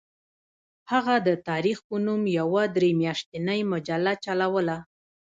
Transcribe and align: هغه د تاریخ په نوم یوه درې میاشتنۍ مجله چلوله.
هغه 0.91 1.15
د 1.27 1.29
تاریخ 1.49 1.77
په 1.87 1.95
نوم 2.05 2.21
یوه 2.39 2.63
درې 2.75 2.91
میاشتنۍ 3.01 3.61
مجله 3.73 4.11
چلوله. 4.23 4.77